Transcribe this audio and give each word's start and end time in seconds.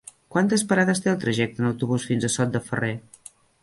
Quantes 0.35 0.63
parades 0.71 1.03
té 1.03 1.13
el 1.13 1.21
trajecte 1.25 1.65
en 1.65 1.71
autobús 1.71 2.09
fins 2.13 2.29
a 2.31 2.35
Sot 2.41 2.57
de 2.59 2.67
Ferrer? 2.73 2.95